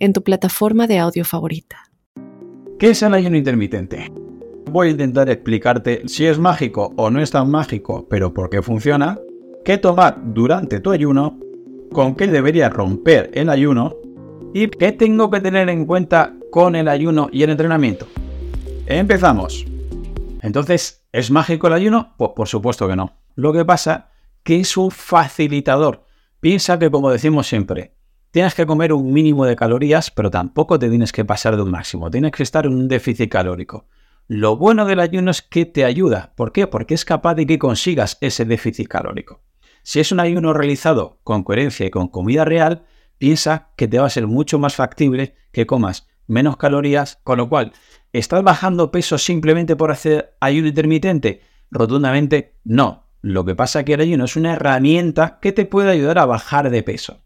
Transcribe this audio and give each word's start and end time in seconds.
en 0.00 0.12
tu 0.12 0.22
plataforma 0.22 0.86
de 0.86 0.98
audio 0.98 1.24
favorita. 1.24 1.84
¿Qué 2.78 2.90
es 2.90 3.02
el 3.02 3.14
ayuno 3.14 3.36
intermitente? 3.36 4.10
Voy 4.70 4.88
a 4.88 4.90
intentar 4.92 5.28
explicarte 5.28 6.02
si 6.06 6.26
es 6.26 6.38
mágico 6.38 6.92
o 6.96 7.10
no 7.10 7.20
es 7.20 7.30
tan 7.30 7.50
mágico, 7.50 8.06
pero 8.08 8.32
por 8.32 8.48
qué 8.48 8.62
funciona, 8.62 9.18
qué 9.64 9.78
tomar 9.78 10.18
durante 10.32 10.80
tu 10.80 10.90
ayuno, 10.90 11.38
con 11.92 12.14
qué 12.14 12.26
debería 12.26 12.70
romper 12.70 13.30
el 13.34 13.50
ayuno 13.50 13.96
y 14.54 14.68
qué 14.68 14.92
tengo 14.92 15.30
que 15.30 15.40
tener 15.40 15.68
en 15.68 15.84
cuenta 15.84 16.34
con 16.50 16.74
el 16.74 16.88
ayuno 16.88 17.28
y 17.30 17.42
el 17.42 17.50
entrenamiento. 17.50 18.06
Empezamos. 18.86 19.66
Entonces, 20.42 21.04
¿es 21.12 21.30
mágico 21.30 21.66
el 21.66 21.74
ayuno? 21.74 22.14
Pues 22.16 22.30
por 22.34 22.48
supuesto 22.48 22.88
que 22.88 22.96
no. 22.96 23.12
Lo 23.34 23.52
que 23.52 23.64
pasa 23.64 24.08
que 24.42 24.60
es 24.60 24.76
un 24.76 24.90
facilitador. 24.90 26.04
Piensa 26.40 26.78
que 26.78 26.90
como 26.90 27.10
decimos 27.10 27.46
siempre, 27.46 27.94
tienes 28.30 28.54
que 28.54 28.66
comer 28.66 28.92
un 28.92 29.12
mínimo 29.12 29.44
de 29.44 29.56
calorías, 29.56 30.10
pero 30.10 30.30
tampoco 30.30 30.78
te 30.78 30.88
tienes 30.88 31.12
que 31.12 31.24
pasar 31.24 31.56
de 31.56 31.62
un 31.62 31.70
máximo. 31.70 32.10
Tienes 32.10 32.32
que 32.32 32.42
estar 32.42 32.66
en 32.66 32.74
un 32.74 32.88
déficit 32.88 33.30
calórico. 33.30 33.86
Lo 34.28 34.56
bueno 34.56 34.84
del 34.84 35.00
ayuno 35.00 35.30
es 35.30 35.42
que 35.42 35.66
te 35.66 35.84
ayuda. 35.84 36.32
¿Por 36.36 36.52
qué? 36.52 36.66
Porque 36.66 36.94
es 36.94 37.04
capaz 37.04 37.34
de 37.34 37.46
que 37.46 37.58
consigas 37.58 38.16
ese 38.20 38.44
déficit 38.44 38.88
calórico. 38.88 39.42
Si 39.82 39.98
es 39.98 40.12
un 40.12 40.20
ayuno 40.20 40.52
realizado 40.52 41.18
con 41.24 41.42
coherencia 41.42 41.86
y 41.86 41.90
con 41.90 42.08
comida 42.08 42.44
real, 42.44 42.84
piensa 43.18 43.70
que 43.76 43.88
te 43.88 43.98
va 43.98 44.06
a 44.06 44.10
ser 44.10 44.26
mucho 44.26 44.58
más 44.58 44.76
factible 44.76 45.34
que 45.52 45.66
comas 45.66 46.06
menos 46.30 46.56
calorías, 46.56 47.18
con 47.24 47.38
lo 47.38 47.48
cual, 47.48 47.72
¿estás 48.12 48.42
bajando 48.44 48.92
peso 48.92 49.18
simplemente 49.18 49.74
por 49.74 49.90
hacer 49.90 50.36
ayuno 50.40 50.68
intermitente? 50.68 51.42
Rotundamente 51.70 52.54
no. 52.64 53.08
Lo 53.20 53.44
que 53.44 53.54
pasa 53.54 53.80
es 53.80 53.84
que 53.84 53.94
el 53.94 54.00
ayuno 54.00 54.24
es 54.24 54.36
una 54.36 54.54
herramienta 54.54 55.38
que 55.42 55.52
te 55.52 55.66
puede 55.66 55.90
ayudar 55.90 56.18
a 56.18 56.26
bajar 56.26 56.70
de 56.70 56.82
peso. 56.82 57.20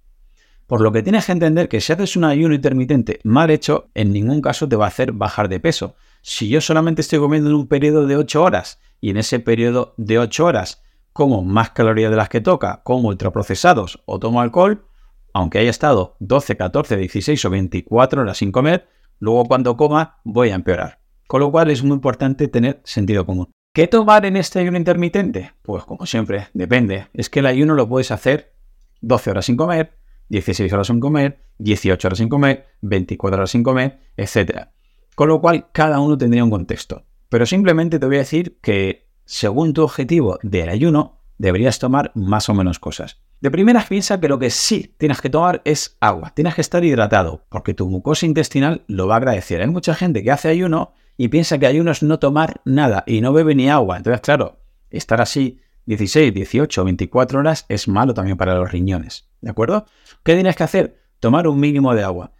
Por 0.66 0.80
lo 0.80 0.92
que 0.92 1.02
tienes 1.02 1.26
que 1.26 1.32
entender 1.32 1.68
que 1.68 1.80
si 1.80 1.92
haces 1.92 2.16
un 2.16 2.24
ayuno 2.24 2.54
intermitente 2.54 3.20
mal 3.22 3.50
hecho, 3.50 3.90
en 3.94 4.12
ningún 4.12 4.40
caso 4.40 4.68
te 4.68 4.76
va 4.76 4.86
a 4.86 4.88
hacer 4.88 5.12
bajar 5.12 5.48
de 5.48 5.60
peso. 5.60 5.94
Si 6.22 6.48
yo 6.48 6.60
solamente 6.60 7.02
estoy 7.02 7.18
comiendo 7.18 7.50
en 7.50 7.56
un 7.56 7.68
periodo 7.68 8.06
de 8.06 8.16
8 8.16 8.42
horas 8.42 8.80
y 9.00 9.10
en 9.10 9.18
ese 9.18 9.40
periodo 9.40 9.94
de 9.98 10.18
8 10.18 10.44
horas 10.44 10.82
como 11.12 11.42
más 11.42 11.70
calorías 11.70 12.10
de 12.10 12.16
las 12.16 12.28
que 12.28 12.40
toca, 12.40 12.80
como 12.82 13.08
ultraprocesados 13.08 14.02
o 14.06 14.18
tomo 14.18 14.40
alcohol, 14.40 14.86
aunque 15.34 15.58
haya 15.58 15.70
estado 15.70 16.16
12, 16.20 16.56
14, 16.56 16.96
16 16.96 17.44
o 17.44 17.50
24 17.50 18.22
horas 18.22 18.38
sin 18.38 18.50
comer, 18.50 18.88
luego 19.18 19.44
cuando 19.44 19.76
coma 19.76 20.20
voy 20.24 20.50
a 20.50 20.54
empeorar. 20.54 21.00
Con 21.26 21.40
lo 21.40 21.50
cual 21.50 21.70
es 21.70 21.82
muy 21.82 21.94
importante 21.94 22.48
tener 22.48 22.80
sentido 22.84 23.26
común. 23.26 23.50
¿Qué 23.74 23.86
tomar 23.86 24.24
en 24.24 24.36
este 24.36 24.60
ayuno 24.60 24.78
intermitente? 24.78 25.52
Pues 25.62 25.84
como 25.84 26.06
siempre, 26.06 26.48
depende. 26.54 27.08
Es 27.12 27.28
que 27.28 27.40
el 27.40 27.46
ayuno 27.46 27.74
lo 27.74 27.88
puedes 27.88 28.10
hacer 28.10 28.54
12 29.00 29.30
horas 29.30 29.46
sin 29.46 29.56
comer, 29.56 29.98
16 30.28 30.72
horas 30.72 30.86
sin 30.86 31.00
comer, 31.00 31.40
18 31.58 32.08
horas 32.08 32.18
sin 32.18 32.28
comer, 32.28 32.66
24 32.82 33.36
horas 33.36 33.50
sin 33.50 33.62
comer, 33.62 34.00
etc. 34.16 34.68
Con 35.14 35.28
lo 35.28 35.40
cual, 35.40 35.68
cada 35.72 36.00
uno 36.00 36.18
tendría 36.18 36.44
un 36.44 36.50
contexto. 36.50 37.04
Pero 37.28 37.46
simplemente 37.46 37.98
te 37.98 38.06
voy 38.06 38.16
a 38.16 38.20
decir 38.20 38.58
que, 38.60 39.08
según 39.24 39.72
tu 39.72 39.82
objetivo 39.82 40.38
del 40.42 40.68
ayuno, 40.68 41.20
deberías 41.38 41.78
tomar 41.78 42.12
más 42.14 42.48
o 42.48 42.54
menos 42.54 42.78
cosas. 42.78 43.20
De 43.40 43.50
primeras 43.50 43.86
piensa 43.86 44.20
que 44.20 44.28
lo 44.28 44.38
que 44.38 44.50
sí 44.50 44.94
tienes 44.98 45.20
que 45.20 45.30
tomar 45.30 45.60
es 45.64 45.96
agua. 46.00 46.32
Tienes 46.34 46.54
que 46.54 46.60
estar 46.60 46.84
hidratado, 46.84 47.44
porque 47.50 47.74
tu 47.74 47.88
mucosa 47.88 48.26
intestinal 48.26 48.84
lo 48.86 49.06
va 49.06 49.14
a 49.14 49.18
agradecer. 49.18 49.60
Hay 49.60 49.68
mucha 49.68 49.94
gente 49.94 50.22
que 50.22 50.30
hace 50.30 50.48
ayuno 50.48 50.92
y 51.16 51.28
piensa 51.28 51.58
que 51.58 51.66
ayuno 51.66 51.90
es 51.90 52.02
no 52.02 52.18
tomar 52.18 52.60
nada 52.64 53.04
y 53.06 53.20
no 53.20 53.32
bebe 53.32 53.54
ni 53.54 53.68
agua. 53.68 53.96
Entonces, 53.96 54.22
claro, 54.22 54.60
estar 54.90 55.20
así 55.20 55.60
16, 55.86 56.32
18, 56.32 56.84
24 56.84 57.38
horas 57.38 57.66
es 57.68 57.88
malo 57.88 58.14
también 58.14 58.36
para 58.36 58.54
los 58.54 58.70
riñones. 58.70 59.28
¿De 59.40 59.50
acuerdo? 59.50 59.86
¿Qué 60.22 60.34
tienes 60.34 60.56
que 60.56 60.62
hacer? 60.62 60.98
Tomar 61.20 61.46
un 61.46 61.60
mínimo 61.60 61.94
de 61.94 62.02
agua. 62.02 62.32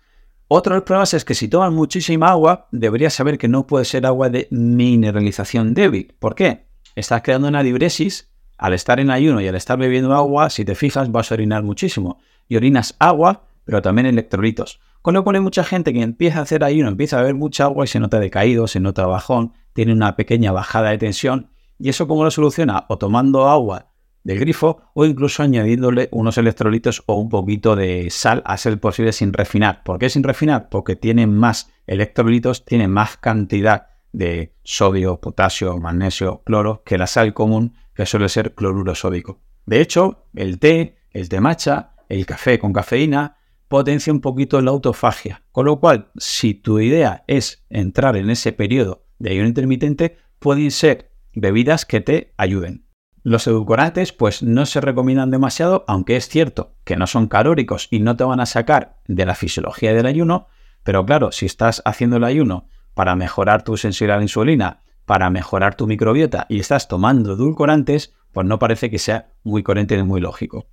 Otro 0.49 0.75
de 0.75 0.78
los 0.78 0.84
problemas 0.84 1.15
es 1.15 1.25
que 1.25 1.34
si 1.34 1.49
tomas 1.49 1.72
muchísima 1.72 2.28
agua, 2.28 2.69
deberías 2.71 3.15
saber 3.15 3.38
que 3.38 3.49
no 3.49 3.66
puede 3.66 3.84
ser 3.84 4.06
agua 4.06 4.28
de 4.28 4.47
mineralización 4.50 5.75
débil. 5.75 6.15
¿Por 6.19 6.34
qué? 6.34 6.66
Estás 6.94 7.22
creando 7.22 7.49
una 7.49 7.62
dibresis. 7.62 8.31
Al 8.56 8.72
estar 8.72 9.00
en 9.00 9.10
ayuno 9.10 9.41
y 9.41 9.49
al 9.49 9.56
estar 9.56 9.76
bebiendo 9.78 10.15
agua, 10.15 10.49
si 10.49 10.65
te 10.65 10.75
fijas, 10.75 11.11
vas 11.11 11.31
a 11.31 11.34
orinar 11.34 11.62
muchísimo. 11.62 12.19
Y 12.49 12.56
orinas 12.56 12.94
agua, 12.99 13.47
pero 13.65 13.82
también 13.82 14.06
electrolitos. 14.06 14.81
Con 15.03 15.15
lo 15.15 15.25
cual 15.25 15.37
hay 15.37 15.43
mucha 15.43 15.65
gente 15.65 15.93
que 15.93 16.03
empieza 16.03 16.38
a 16.38 16.43
hacer 16.43 16.62
ayuno, 16.62 16.88
empieza 16.88 17.19
a 17.19 17.21
beber 17.21 17.34
mucha 17.34 17.65
agua 17.65 17.84
y 17.84 17.88
se 17.88 18.00
nota 18.00 18.21
decaído, 18.21 18.66
se 18.66 18.81
nota 18.81 19.06
bajón, 19.06 19.53
tiene 19.72 19.93
una 19.93 20.16
pequeña 20.16 20.53
bajada 20.53 20.91
de 20.91 20.99
tensión. 20.99 21.50
¿Y 21.78 21.88
eso 21.88 22.06
cómo 22.06 22.24
lo 22.24 22.30
soluciona? 22.30 22.86
O 22.88 22.98
tomando 22.98 23.48
agua 23.48 23.90
del 24.22 24.40
grifo 24.40 24.80
o 24.94 25.04
incluso 25.04 25.42
añadiéndole 25.42 26.08
unos 26.10 26.38
electrolitos 26.38 27.02
o 27.06 27.14
un 27.14 27.28
poquito 27.28 27.76
de 27.76 28.08
sal 28.10 28.42
a 28.46 28.56
ser 28.56 28.80
posible 28.80 29.12
sin 29.12 29.32
refinar. 29.32 29.82
¿Por 29.84 29.98
qué 29.98 30.08
sin 30.08 30.22
refinar? 30.22 30.68
Porque 30.70 30.96
tiene 30.96 31.26
más 31.26 31.70
electrolitos, 31.86 32.64
tiene 32.64 32.88
más 32.88 33.18
cantidad 33.18 33.88
de 34.12 34.54
sodio, 34.62 35.20
potasio, 35.20 35.76
magnesio, 35.78 36.42
cloro 36.44 36.82
que 36.84 36.98
la 36.98 37.06
sal 37.06 37.34
común 37.34 37.74
que 37.94 38.06
suele 38.06 38.28
ser 38.28 38.54
cloruro 38.54 38.94
sódico. 38.94 39.40
De 39.66 39.80
hecho, 39.80 40.26
el 40.34 40.58
té, 40.58 40.96
el 41.10 41.28
té 41.28 41.40
matcha, 41.40 41.94
el 42.08 42.26
café 42.26 42.58
con 42.58 42.72
cafeína 42.72 43.36
potencia 43.68 44.12
un 44.12 44.20
poquito 44.20 44.60
la 44.60 44.70
autofagia. 44.70 45.42
Con 45.52 45.66
lo 45.66 45.80
cual, 45.80 46.10
si 46.16 46.54
tu 46.54 46.78
idea 46.80 47.24
es 47.26 47.64
entrar 47.70 48.16
en 48.16 48.30
ese 48.30 48.52
periodo 48.52 49.06
de 49.18 49.30
ayuno 49.30 49.48
intermitente, 49.48 50.16
pueden 50.38 50.70
ser 50.70 51.13
bebidas 51.34 51.84
que 51.86 52.00
te 52.00 52.32
ayuden. 52.36 52.86
Los 53.22 53.46
edulcorantes 53.46 54.12
pues 54.12 54.42
no 54.42 54.66
se 54.66 54.80
recomiendan 54.80 55.30
demasiado, 55.30 55.84
aunque 55.88 56.16
es 56.16 56.28
cierto 56.28 56.74
que 56.84 56.96
no 56.96 57.06
son 57.06 57.26
calóricos 57.26 57.88
y 57.90 58.00
no 58.00 58.16
te 58.16 58.24
van 58.24 58.40
a 58.40 58.46
sacar 58.46 58.98
de 59.08 59.24
la 59.24 59.34
fisiología 59.34 59.94
del 59.94 60.06
ayuno, 60.06 60.48
pero 60.82 61.06
claro, 61.06 61.32
si 61.32 61.46
estás 61.46 61.80
haciendo 61.86 62.18
el 62.18 62.24
ayuno 62.24 62.68
para 62.92 63.16
mejorar 63.16 63.62
tu 63.64 63.76
sensibilidad 63.76 64.16
a 64.16 64.18
la 64.18 64.24
insulina, 64.24 64.80
para 65.06 65.30
mejorar 65.30 65.74
tu 65.74 65.86
microbiota 65.86 66.46
y 66.48 66.60
estás 66.60 66.86
tomando 66.86 67.32
edulcorantes, 67.32 68.14
pues 68.32 68.46
no 68.46 68.58
parece 68.58 68.90
que 68.90 68.98
sea 68.98 69.32
muy 69.42 69.62
coherente 69.62 69.96
ni 69.96 70.02
muy 70.02 70.20
lógico. 70.20 70.66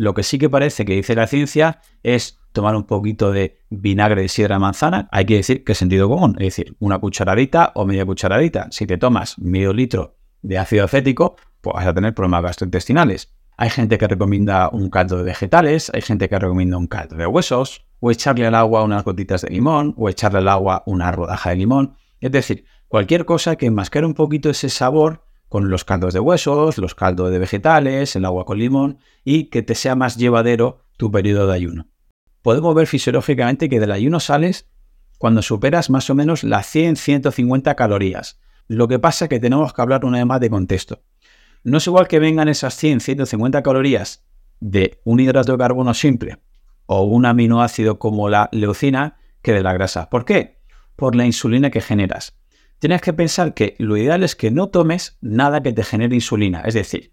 Lo 0.00 0.14
que 0.14 0.22
sí 0.22 0.38
que 0.38 0.48
parece 0.48 0.86
que 0.86 0.94
dice 0.94 1.14
la 1.14 1.26
ciencia 1.26 1.82
es 2.02 2.40
tomar 2.52 2.74
un 2.74 2.84
poquito 2.84 3.32
de 3.32 3.58
vinagre 3.68 4.22
de 4.22 4.28
sidra 4.28 4.54
de 4.54 4.60
manzana. 4.60 5.10
Hay 5.12 5.26
que 5.26 5.34
decir 5.36 5.62
que 5.62 5.72
es 5.72 5.78
sentido 5.78 6.08
común, 6.08 6.36
es 6.38 6.56
decir, 6.56 6.74
una 6.78 6.98
cucharadita 6.98 7.72
o 7.74 7.84
media 7.84 8.06
cucharadita. 8.06 8.68
Si 8.70 8.86
te 8.86 8.96
tomas 8.96 9.38
medio 9.38 9.74
litro 9.74 10.16
de 10.40 10.56
ácido 10.56 10.86
acético, 10.86 11.36
pues 11.60 11.74
vas 11.74 11.86
a 11.86 11.92
tener 11.92 12.14
problemas 12.14 12.44
gastrointestinales. 12.44 13.34
Hay 13.58 13.68
gente 13.68 13.98
que 13.98 14.08
recomienda 14.08 14.70
un 14.70 14.88
caldo 14.88 15.18
de 15.18 15.24
vegetales, 15.24 15.90
hay 15.92 16.00
gente 16.00 16.30
que 16.30 16.38
recomienda 16.38 16.78
un 16.78 16.86
caldo 16.86 17.16
de 17.16 17.26
huesos, 17.26 17.86
o 17.98 18.10
echarle 18.10 18.46
al 18.46 18.54
agua 18.54 18.82
unas 18.82 19.04
gotitas 19.04 19.42
de 19.42 19.50
limón, 19.50 19.92
o 19.98 20.08
echarle 20.08 20.38
al 20.38 20.48
agua 20.48 20.82
una 20.86 21.12
rodaja 21.12 21.50
de 21.50 21.56
limón. 21.56 21.92
Es 22.20 22.32
decir, 22.32 22.64
cualquier 22.88 23.26
cosa 23.26 23.56
que 23.56 23.66
enmascare 23.66 24.06
un 24.06 24.14
poquito 24.14 24.48
ese 24.48 24.70
sabor 24.70 25.26
con 25.50 25.68
los 25.68 25.84
caldos 25.84 26.14
de 26.14 26.20
huesos, 26.20 26.78
los 26.78 26.94
caldos 26.94 27.32
de 27.32 27.40
vegetales, 27.40 28.14
el 28.14 28.24
agua 28.24 28.44
con 28.44 28.56
limón, 28.56 28.98
y 29.24 29.46
que 29.46 29.62
te 29.62 29.74
sea 29.74 29.96
más 29.96 30.16
llevadero 30.16 30.84
tu 30.96 31.10
periodo 31.10 31.48
de 31.48 31.54
ayuno. 31.54 31.88
Podemos 32.40 32.72
ver 32.72 32.86
fisiológicamente 32.86 33.68
que 33.68 33.80
del 33.80 33.90
ayuno 33.90 34.20
sales 34.20 34.70
cuando 35.18 35.42
superas 35.42 35.90
más 35.90 36.08
o 36.08 36.14
menos 36.14 36.44
las 36.44 36.72
100-150 36.72 37.74
calorías. 37.74 38.38
Lo 38.68 38.86
que 38.86 39.00
pasa 39.00 39.24
es 39.24 39.28
que 39.28 39.40
tenemos 39.40 39.72
que 39.72 39.82
hablar 39.82 40.04
una 40.04 40.18
vez 40.18 40.26
más 40.26 40.40
de 40.40 40.50
contexto. 40.50 41.02
No 41.64 41.78
es 41.78 41.86
igual 41.88 42.06
que 42.06 42.20
vengan 42.20 42.48
esas 42.48 42.76
100, 42.76 43.00
150 43.00 43.60
calorías 43.64 44.24
de 44.60 45.00
un 45.02 45.18
hidrato 45.18 45.50
de 45.50 45.58
carbono 45.58 45.94
simple 45.94 46.38
o 46.86 47.02
un 47.02 47.26
aminoácido 47.26 47.98
como 47.98 48.28
la 48.28 48.48
leucina 48.52 49.18
que 49.42 49.52
de 49.52 49.64
la 49.64 49.72
grasa. 49.72 50.08
¿Por 50.10 50.24
qué? 50.24 50.60
Por 50.94 51.16
la 51.16 51.26
insulina 51.26 51.70
que 51.70 51.80
generas. 51.80 52.39
Tienes 52.80 53.02
que 53.02 53.12
pensar 53.12 53.52
que 53.52 53.76
lo 53.78 53.98
ideal 53.98 54.22
es 54.22 54.34
que 54.34 54.50
no 54.50 54.70
tomes 54.70 55.18
nada 55.20 55.62
que 55.62 55.74
te 55.74 55.84
genere 55.84 56.14
insulina, 56.14 56.62
es 56.62 56.72
decir, 56.72 57.12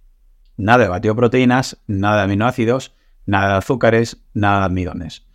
nada 0.55 0.83
de 0.83 0.89
batido 0.89 1.13
proteínas, 1.13 1.83
nada 1.87 2.19
de 2.19 2.23
aminoácidos, 2.23 2.95
nada 3.25 3.51
de 3.51 3.57
azúcares, 3.57 4.23
nada 4.33 4.59
de 4.59 4.65
almidones. 4.65 5.27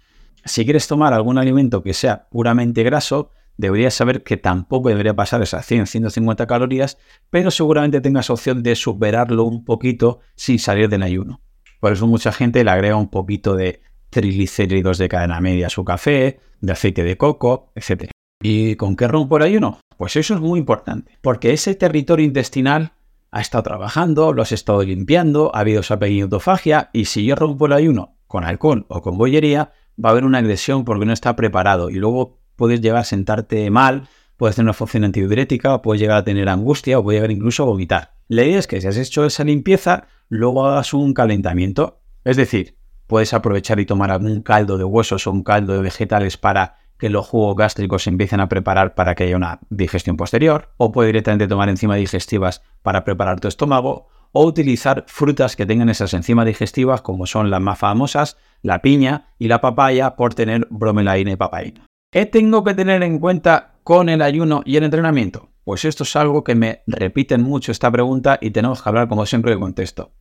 Si 0.46 0.64
quieres 0.64 0.88
tomar 0.88 1.12
algún 1.12 1.37
alimento 1.37 1.82
que 1.82 1.93
sea 1.93 2.31
puramente 2.31 2.82
graso, 2.82 3.31
deberías 3.58 3.93
saber 3.93 4.23
que 4.23 4.38
tampoco 4.38 4.88
debería 4.88 5.14
pasar 5.14 5.43
esas 5.43 5.67
100, 5.67 5.87
150 5.87 6.46
calorías, 6.46 6.96
pero 7.29 7.50
seguramente 7.50 8.00
tengas 8.00 8.31
opción 8.31 8.62
de 8.62 8.75
superarlo 8.75 9.44
un 9.44 9.67
poquito 9.67 10.20
sin 10.34 10.58
salir 10.58 10.88
del 10.88 11.02
ayuno. 11.02 11.43
Por 11.79 11.93
eso 11.93 12.06
mucha 12.06 12.32
gente 12.32 12.64
le 12.64 12.70
agrega 12.70 12.96
un 12.96 13.11
poquito 13.11 13.55
de 13.55 13.82
triglicéridos 14.08 14.96
de 14.96 15.11
cadena 15.11 15.43
media 15.43 15.67
a 15.67 15.70
su 15.70 15.84
café, 15.84 16.40
de 16.62 16.73
aceite 16.73 17.05
de 17.05 17.19
coco, 17.19 17.70
etc. 17.75 18.11
¿Y 18.43 18.77
con 18.77 18.97
qué 18.97 19.09
rompo 19.09 19.37
el 19.37 19.44
ayuno? 19.44 19.79
Pues 19.97 20.17
eso 20.17 20.35
es 20.35 20.41
muy 20.41 20.59
importante, 20.59 21.19
porque 21.21 21.53
ese 21.53 21.75
territorio 21.75 22.27
intestinal 22.27 22.93
ha 23.31 23.41
estado 23.41 23.62
trabajando, 23.62 24.33
lo 24.33 24.43
has 24.43 24.53
estado 24.53 24.83
limpiando, 24.83 25.50
ha 25.55 25.61
habido 25.61 25.81
esa 25.81 25.99
pequeña 25.99 26.25
autofagia, 26.25 26.91
y 26.93 27.06
si 27.06 27.25
yo 27.25 27.37
rompo 27.37 27.67
el 27.67 27.73
ayuno 27.73 28.17
con 28.27 28.44
alcohol 28.44 28.85
o 28.89 29.00
con 29.00 29.17
bollería, 29.17 29.73
va 30.03 30.09
a 30.09 30.12
haber 30.12 30.25
una 30.25 30.39
agresión 30.39 30.85
porque 30.85 31.06
no 31.06 31.12
está 31.12 31.37
preparado 31.37 31.91
y 31.91 31.94
luego 31.94 32.41
puedes 32.56 32.81
llegar 32.81 32.99
a 32.99 33.05
sentarte 33.05 33.71
mal, 33.71 34.09
puedes 34.37 34.56
tener 34.56 34.67
una 34.67 34.73
función 34.73 35.05
antidiurética, 35.05 35.81
puedes 35.83 36.00
llegar 36.00 36.19
a 36.19 36.25
tener 36.25 36.49
angustia 36.49 36.99
o 36.99 37.03
puedes 37.03 37.19
llegar 37.21 37.31
incluso 37.31 37.62
a 37.62 37.67
vomitar. 37.67 38.15
La 38.29 38.44
idea 38.44 38.59
es 38.59 38.67
que 38.67 38.81
si 38.81 38.89
has 38.89 38.97
hecho 38.97 39.25
esa 39.25 39.44
limpieza, 39.44 40.09
luego 40.29 40.67
hagas 40.67 40.94
un 40.94 41.15
calentamiento. 41.15 42.00
Es 42.25 42.37
decir, 42.37 42.77
puedes 43.06 43.35
aprovechar 43.35 43.79
y 43.79 43.87
tomar 43.87 44.11
algún 44.11 44.43
caldo 44.43 44.79
de 44.79 44.85
huesos 44.85 45.27
o 45.27 45.31
un 45.31 45.43
caldo 45.43 45.75
de 45.75 45.83
vegetales 45.83 46.37
para 46.37 46.77
que 47.03 47.11
los 47.11 47.27
jugos 47.27 47.57
gástricos 47.57 48.05
se 48.05 48.11
empiecen 48.11 48.39
a 48.39 48.49
preparar 48.49 48.95
para 48.95 49.17
que 49.17 49.25
haya 49.25 49.35
una 49.37 49.59
digestión 49.71 50.17
posterior, 50.17 50.69
o 50.77 50.93
puedes 50.93 51.09
directamente 51.09 51.49
tomar 51.49 51.69
enzimas 51.69 51.97
digestivas 51.97 52.63
para 52.81 53.03
preparar 53.03 53.41
tu 53.41 53.49
estómago, 53.49 54.07
o 54.31 54.45
utilizar 54.45 55.05
frutas 55.09 55.57
que 55.57 55.67
tengan 55.67 55.89
esas 55.89 56.15
enzimas 56.15 56.47
digestivas 56.47 57.03
como 57.03 57.27
son 57.27 57.51
las 57.51 57.61
más 57.61 57.77
famosas, 57.77 58.37
la 58.63 58.83
piña 58.83 59.35
y 59.37 59.49
la 59.49 59.61
papaya 59.61 60.15
por 60.15 60.35
tener 60.35 60.69
bromelaína 60.71 61.33
y 61.33 61.37
papaína. 61.37 61.87
¿Qué 62.13 62.25
tengo 62.25 62.63
que 62.63 62.75
tener 62.75 63.03
en 63.03 63.19
cuenta 63.19 63.81
con 63.83 64.09
el 64.09 64.23
ayuno 64.23 64.63
y 64.65 64.77
el 64.77 64.85
entrenamiento? 64.85 65.49
Pues 65.65 65.85
esto 65.85 66.05
es 66.05 66.15
algo 66.15 66.45
que 66.45 66.55
me 66.55 66.83
repiten 66.87 67.43
mucho 67.43 67.73
esta 67.73 67.91
pregunta 67.91 68.39
y 68.41 68.53
tenemos 68.53 68.81
que 68.81 68.89
hablar 68.89 69.09
como 69.09 69.27
siempre 69.27 69.51
de 69.51 69.59
contexto. 69.59 70.13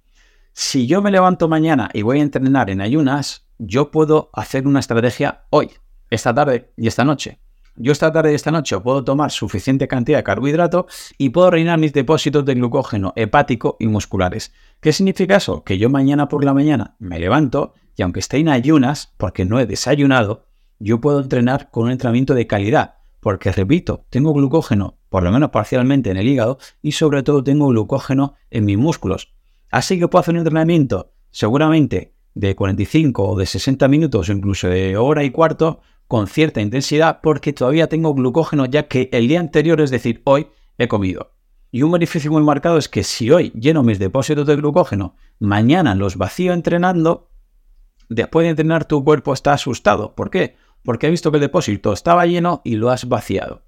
Si 0.53 0.87
yo 0.87 1.03
me 1.03 1.11
levanto 1.11 1.47
mañana 1.47 1.91
y 1.93 2.01
voy 2.01 2.21
a 2.21 2.23
entrenar 2.23 2.71
en 2.71 2.81
ayunas, 2.81 3.45
yo 3.59 3.91
puedo 3.91 4.31
hacer 4.33 4.65
una 4.65 4.79
estrategia 4.79 5.43
hoy, 5.51 5.69
esta 6.11 6.35
tarde 6.35 6.71
y 6.77 6.87
esta 6.87 7.03
noche. 7.03 7.39
Yo 7.75 7.93
esta 7.93 8.11
tarde 8.11 8.33
y 8.33 8.35
esta 8.35 8.51
noche 8.51 8.77
puedo 8.81 9.03
tomar 9.03 9.31
suficiente 9.31 9.87
cantidad 9.87 10.19
de 10.19 10.23
carbohidrato 10.23 10.87
y 11.17 11.29
puedo 11.29 11.49
rellenar 11.49 11.79
mis 11.79 11.93
depósitos 11.93 12.45
de 12.45 12.53
glucógeno 12.53 13.13
hepático 13.15 13.77
y 13.79 13.87
musculares. 13.87 14.51
¿Qué 14.81 14.91
significa 14.91 15.37
eso? 15.37 15.63
Que 15.63 15.77
yo 15.77 15.89
mañana 15.89 16.27
por 16.27 16.43
la 16.43 16.53
mañana 16.53 16.95
me 16.99 17.17
levanto 17.17 17.73
y 17.95 18.03
aunque 18.03 18.19
esté 18.19 18.37
en 18.37 18.49
ayunas, 18.49 19.13
porque 19.17 19.45
no 19.45 19.59
he 19.59 19.65
desayunado, 19.65 20.45
yo 20.79 20.99
puedo 20.99 21.21
entrenar 21.21 21.71
con 21.71 21.85
un 21.85 21.91
entrenamiento 21.91 22.33
de 22.33 22.47
calidad. 22.47 22.95
Porque, 23.19 23.51
repito, 23.51 24.05
tengo 24.09 24.33
glucógeno, 24.33 24.97
por 25.09 25.23
lo 25.23 25.31
menos 25.31 25.51
parcialmente 25.51 26.09
en 26.09 26.17
el 26.17 26.27
hígado, 26.27 26.57
y 26.81 26.93
sobre 26.93 27.21
todo 27.21 27.43
tengo 27.43 27.67
glucógeno 27.67 28.33
en 28.49 28.65
mis 28.65 28.77
músculos. 28.77 29.33
Así 29.69 29.99
que 29.99 30.07
puedo 30.07 30.21
hacer 30.21 30.33
un 30.33 30.39
entrenamiento 30.39 31.13
seguramente 31.29 32.15
de 32.33 32.55
45 32.55 33.23
o 33.23 33.37
de 33.37 33.45
60 33.45 33.87
minutos 33.87 34.29
o 34.29 34.31
incluso 34.31 34.67
de 34.67 34.97
hora 34.97 35.23
y 35.23 35.31
cuarto 35.31 35.81
con 36.11 36.27
cierta 36.27 36.59
intensidad 36.59 37.21
porque 37.23 37.53
todavía 37.53 37.87
tengo 37.87 38.13
glucógeno 38.13 38.65
ya 38.65 38.89
que 38.89 39.07
el 39.13 39.29
día 39.29 39.39
anterior, 39.39 39.79
es 39.79 39.91
decir, 39.91 40.21
hoy, 40.25 40.49
he 40.77 40.89
comido. 40.89 41.31
Y 41.71 41.83
un 41.83 41.91
beneficio 41.93 42.29
muy 42.29 42.43
marcado 42.43 42.77
es 42.77 42.89
que 42.89 43.05
si 43.05 43.31
hoy 43.31 43.53
lleno 43.55 43.81
mis 43.81 43.97
depósitos 43.97 44.45
de 44.45 44.57
glucógeno, 44.57 45.15
mañana 45.39 45.95
los 45.95 46.17
vacío 46.17 46.51
entrenando, 46.51 47.29
después 48.09 48.43
de 48.43 48.49
entrenar 48.49 48.83
tu 48.83 49.01
cuerpo 49.05 49.31
está 49.31 49.53
asustado. 49.53 50.13
¿Por 50.13 50.29
qué? 50.29 50.57
Porque 50.83 51.07
ha 51.07 51.09
visto 51.09 51.31
que 51.31 51.37
el 51.37 51.43
depósito 51.43 51.93
estaba 51.93 52.25
lleno 52.25 52.61
y 52.65 52.75
lo 52.75 52.89
has 52.89 53.07
vaciado. 53.07 53.61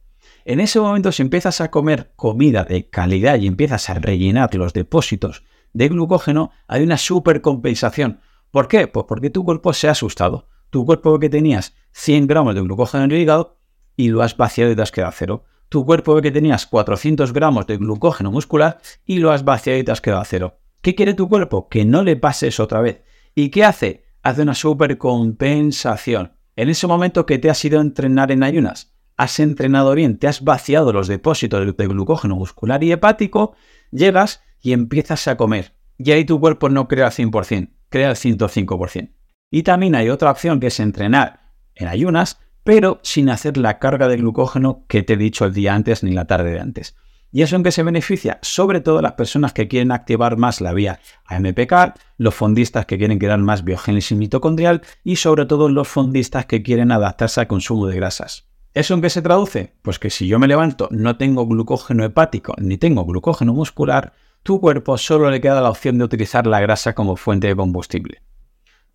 En 0.44 0.60
ese 0.60 0.82
momento, 0.82 1.14
si 1.14 1.22
empiezas 1.22 1.62
a 1.62 1.72
comer 1.72 2.12
comida 2.18 2.66
de 2.66 2.90
calidad 2.90 3.40
y 3.40 3.48
empiezas 3.48 3.90
a 3.90 3.94
rellenar 3.94 4.54
los 4.56 4.74
depósitos 4.74 5.46
de 5.72 5.88
glucógeno, 5.88 6.52
hay 6.68 6.84
una 6.84 6.98
supercompensación. 6.98 8.20
¿Por 8.52 8.68
qué? 8.68 8.88
Pues 8.88 9.06
porque 9.08 9.30
tu 9.30 9.46
cuerpo 9.46 9.72
se 9.72 9.88
ha 9.88 9.92
asustado 9.92 10.50
tu 10.74 10.88
cuerpo 10.88 11.20
que 11.20 11.30
tenías 11.30 11.76
100 11.92 12.26
gramos 12.26 12.56
de 12.56 12.62
glucógeno 12.62 13.04
en 13.04 13.12
el 13.12 13.20
hígado 13.20 13.60
y 13.96 14.10
lo 14.10 14.24
has 14.24 14.36
vaciado 14.36 14.72
y 14.72 14.76
te 14.76 14.82
has 14.82 14.92
quedado 14.92 15.14
cero. 15.16 15.44
Tu 15.70 15.86
cuerpo 15.86 16.20
que 16.20 16.32
tenías 16.32 16.66
400 16.66 17.32
gramos 17.32 17.68
de 17.68 17.78
glucógeno 17.78 18.32
muscular 18.32 18.80
y 19.06 19.20
lo 19.20 19.32
has 19.32 19.46
vaciado 19.46 19.78
y 19.78 19.84
te 19.84 19.92
has 19.92 20.02
quedado 20.02 20.22
a 20.22 20.26
cero. 20.26 20.58
¿Qué 20.82 20.96
quiere 20.96 21.14
tu 21.14 21.30
cuerpo? 21.30 21.70
Que 21.70 21.86
no 21.86 22.02
le 22.02 22.16
pase 22.16 22.48
eso 22.48 22.64
otra 22.64 22.82
vez. 22.82 23.04
¿Y 23.36 23.50
qué 23.50 23.64
hace? 23.64 24.04
Hace 24.24 24.42
una 24.42 24.56
supercompensación. 24.56 26.34
En 26.56 26.70
ese 26.70 26.88
momento 26.88 27.28
que 27.28 27.38
te 27.38 27.52
has 27.52 27.64
ido 27.64 27.78
a 27.78 27.84
entrenar 27.84 28.32
en 28.32 28.42
ayunas, 28.42 28.96
has 29.16 29.40
entrenado 29.40 29.94
bien, 29.94 30.18
te 30.18 30.28
has 30.28 30.44
vaciado 30.44 30.92
los 30.92 31.08
depósitos 31.08 31.78
de 31.78 31.88
glucógeno 31.88 32.36
muscular 32.36 32.84
y 32.84 32.92
hepático, 32.92 33.56
llegas 33.92 34.42
y 34.60 34.74
empiezas 34.74 35.28
a 35.28 35.38
comer. 35.38 35.76
Y 36.00 36.10
ahí 36.14 36.26
tu 36.26 36.40
cuerpo 36.40 36.68
no 36.70 36.88
crea 36.88 37.06
al 37.06 37.12
100%, 37.12 37.70
crea 37.90 38.10
al 38.10 38.16
105%. 38.16 39.12
Y 39.56 39.62
también 39.62 39.94
hay 39.94 40.10
otra 40.10 40.32
opción 40.32 40.60
que 40.60 40.66
es 40.66 40.80
entrenar 40.80 41.42
en 41.76 41.88
ayunas, 41.88 42.40
pero 42.64 43.00
sin 43.04 43.30
hacer 43.30 43.56
la 43.56 43.78
carga 43.78 44.08
de 44.08 44.18
glucógeno 44.18 44.84
que 44.88 45.04
te 45.04 45.14
he 45.14 45.18
dicho 45.18 45.46
el 45.46 45.54
día 45.54 45.76
antes 45.76 46.02
ni 46.02 46.10
la 46.10 46.26
tarde 46.26 46.50
de 46.54 46.60
antes. 46.60 46.96
¿Y 47.32 47.44
eso 47.44 47.56
en 47.56 47.62
qué 47.62 47.72
se 47.72 47.84
beneficia? 47.84 48.40
Sobre 48.42 48.82
todo 48.82 49.00
las 49.04 49.12
personas 49.12 49.54
que 49.54 49.68
quieren 49.68 49.92
activar 49.92 50.38
más 50.38 50.60
la 50.60 50.74
vía 50.74 51.00
AMPK, 51.26 51.94
los 52.18 52.34
fondistas 52.34 52.88
que 52.88 52.98
quieren 52.98 53.20
crear 53.20 53.38
más 53.38 53.64
biogénesis 53.64 54.18
mitocondrial 54.18 54.82
y 55.04 55.18
sobre 55.18 55.46
todo 55.46 55.70
los 55.70 55.88
fondistas 55.88 56.48
que 56.48 56.64
quieren 56.64 56.92
adaptarse 56.92 57.42
al 57.42 57.48
consumo 57.48 57.86
de 57.86 57.98
grasas. 57.98 58.48
¿Eso 58.74 58.96
en 58.96 59.04
qué 59.04 59.12
se 59.12 59.22
traduce? 59.22 59.76
Pues 59.84 60.00
que 60.00 60.10
si 60.10 60.26
yo 60.26 60.40
me 60.40 60.48
levanto, 60.48 60.90
no 60.90 61.18
tengo 61.18 61.46
glucógeno 61.46 62.04
hepático 62.04 62.56
ni 62.58 62.80
tengo 62.80 63.06
glucógeno 63.06 63.54
muscular, 63.54 64.14
tu 64.42 64.60
cuerpo 64.60 64.98
solo 64.98 65.30
le 65.30 65.42
queda 65.42 65.62
la 65.62 65.70
opción 65.70 66.00
de 66.00 66.06
utilizar 66.06 66.48
la 66.48 66.60
grasa 66.60 66.96
como 66.96 67.18
fuente 67.18 67.46
de 67.46 67.56
combustible. 67.56 68.24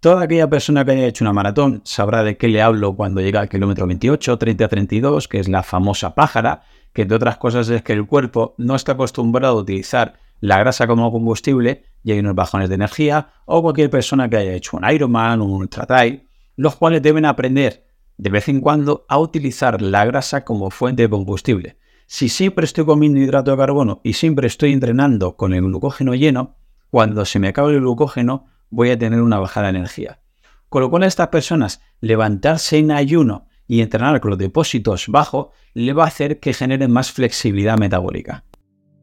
Toda 0.01 0.23
aquella 0.23 0.49
persona 0.49 0.85
que 0.85 0.93
haya 0.93 1.07
hecho 1.07 1.25
una 1.25 1.33
maratón 1.33 1.81
sabrá 1.83 2.23
de 2.23 2.37
qué 2.37 2.47
le 2.47 2.63
hablo 2.63 2.95
cuando 2.95 3.21
llega 3.21 3.41
al 3.41 3.49
kilómetro 3.49 3.85
28, 3.89 4.39
30, 4.39 4.69
32, 4.69 5.27
que 5.27 5.41
es 5.41 5.49
la 5.49 5.65
famosa 5.65 6.15
pájara, 6.15 6.63
que 6.93 7.03
entre 7.03 7.17
otras 7.17 7.37
cosas 7.39 7.69
es 7.69 7.83
que 7.83 7.95
el 7.95 8.07
cuerpo 8.07 8.55
no 8.59 8.77
está 8.77 8.93
acostumbrado 8.93 9.59
a 9.59 9.61
utilizar 9.61 10.21
la 10.39 10.61
grasa 10.61 10.87
como 10.87 11.11
combustible 11.11 11.83
y 12.05 12.13
hay 12.13 12.21
unos 12.21 12.37
bajones 12.37 12.69
de 12.69 12.77
energía, 12.77 13.31
o 13.45 13.61
cualquier 13.61 13.91
persona 13.91 14.29
que 14.29 14.37
haya 14.37 14.53
hecho 14.53 14.77
un 14.77 14.89
Ironman 14.89 15.43
un 15.43 15.51
Ultra 15.51 15.85
Trail, 15.85 16.29
los 16.55 16.77
cuales 16.77 17.03
deben 17.03 17.25
aprender 17.25 17.85
de 18.19 18.31
vez 18.31 18.49
en 18.49 18.61
cuando 18.61 19.05
a 19.09 19.19
utilizar 19.19 19.83
la 19.83 20.05
grasa 20.05 20.45
como 20.45 20.71
fuente 20.71 21.03
de 21.03 21.11
combustible. 21.11 21.77
Si 22.07 22.29
siempre 22.29 22.67
estoy 22.67 22.85
comiendo 22.85 23.19
hidrato 23.19 23.51
de 23.51 23.57
carbono 23.57 24.01
y 24.05 24.13
siempre 24.13 24.47
estoy 24.47 24.73
entrenando 24.73 25.35
con 25.35 25.55
el 25.55 25.63
glucógeno 25.63 26.15
lleno, 26.15 26.55
cuando 26.89 27.25
se 27.25 27.41
me 27.41 27.49
acabe 27.49 27.75
el 27.75 27.81
glucógeno, 27.81 28.47
voy 28.71 28.91
a 28.91 28.99
tener 28.99 29.21
una 29.21 29.39
bajada 29.39 29.71
de 29.73 29.79
energía. 29.79 30.21
Con 30.69 30.83
lo 30.83 30.91
cual 30.91 31.05
a 31.05 31.07
estas 31.07 31.29
personas 31.29 31.81
levantarse 32.01 32.79
en 32.79 32.91
ayuno 32.91 33.49
y 33.67 33.81
entrenar 33.81 34.21
con 34.21 34.31
los 34.31 34.39
depósitos 34.39 35.09
bajos 35.09 35.49
le 35.75 35.93
va 35.93 36.05
a 36.05 36.09
hacer 36.09 36.41
que 36.41 36.53
generen 36.53 36.91
más 36.91 37.13
flexibilidad 37.13 37.79
metabólica. 37.79 38.45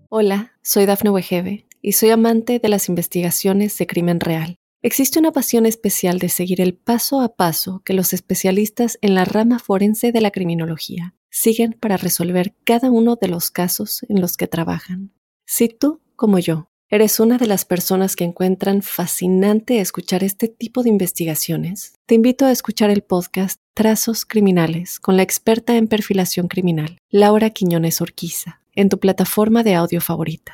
Hola, 0.09 0.53
soy 0.61 0.85
Dafne 0.85 1.09
Wegebe 1.09 1.67
y 1.81 1.93
soy 1.93 2.09
amante 2.09 2.59
de 2.59 2.69
las 2.69 2.89
investigaciones 2.89 3.77
de 3.77 3.87
crimen 3.87 4.19
real. 4.19 4.55
Existe 4.81 5.17
una 5.17 5.31
pasión 5.31 5.65
especial 5.65 6.19
de 6.19 6.29
seguir 6.29 6.61
el 6.61 6.75
paso 6.75 7.21
a 7.21 7.35
paso 7.35 7.81
que 7.83 7.93
los 7.93 8.13
especialistas 8.13 8.99
en 9.01 9.15
la 9.15 9.25
rama 9.25 9.57
forense 9.57 10.11
de 10.11 10.21
la 10.21 10.29
criminología 10.29 11.15
siguen 11.31 11.73
para 11.73 11.97
resolver 11.97 12.55
cada 12.63 12.91
uno 12.91 13.15
de 13.15 13.27
los 13.27 13.49
casos 13.49 14.05
en 14.09 14.21
los 14.21 14.37
que 14.37 14.47
trabajan. 14.47 15.11
Si 15.45 15.69
tú, 15.69 16.01
como 16.15 16.39
yo, 16.39 16.69
¿Eres 16.95 17.19
una 17.19 17.37
de 17.37 17.45
las 17.45 17.65
personas 17.65 18.15
que 18.15 18.23
encuentran 18.23 18.81
fascinante 18.81 19.81
escuchar 19.81 20.23
este 20.23 20.47
tipo 20.47 20.81
de 20.81 20.87
investigaciones? 20.87 21.93
Te 22.05 22.15
invito 22.15 22.45
a 22.45 22.53
escuchar 22.53 22.89
el 22.89 23.01
podcast 23.01 23.59
Trazos 23.73 24.23
Criminales 24.23 25.01
con 25.01 25.17
la 25.17 25.21
experta 25.21 25.75
en 25.75 25.89
perfilación 25.89 26.47
criminal, 26.47 26.97
Laura 27.09 27.49
Quiñones 27.49 27.99
Orquiza, 27.99 28.61
en 28.75 28.87
tu 28.87 28.97
plataforma 28.97 29.61
de 29.61 29.75
audio 29.75 29.99
favorita. 29.99 30.53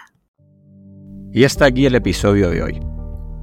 Y 1.32 1.44
hasta 1.44 1.66
aquí 1.66 1.86
el 1.86 1.94
episodio 1.94 2.50
de 2.50 2.64
hoy. 2.64 2.80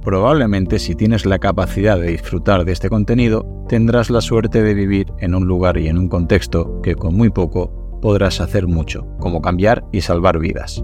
Probablemente 0.01 0.77
si 0.77 0.93
tienes 0.93 1.25
la 1.25 1.39
capacidad 1.39 1.97
de 1.97 2.11
disfrutar 2.11 2.65
de 2.65 2.73
este 2.73 2.89
contenido, 2.89 3.65
tendrás 3.69 4.09
la 4.09 4.19
suerte 4.19 4.61
de 4.61 4.73
vivir 4.73 5.05
en 5.19 5.35
un 5.35 5.45
lugar 5.45 5.77
y 5.77 5.87
en 5.87 5.97
un 5.97 6.09
contexto 6.09 6.81
que 6.81 6.95
con 6.95 7.15
muy 7.15 7.29
poco 7.29 7.99
podrás 8.01 8.41
hacer 8.41 8.67
mucho, 8.67 9.07
como 9.21 9.41
cambiar 9.41 9.85
y 9.93 10.01
salvar 10.01 10.37
vidas. 10.37 10.83